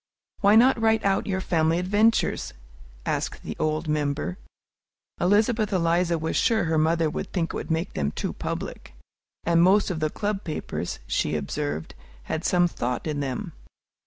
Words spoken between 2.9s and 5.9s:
asked the old member. Elizabeth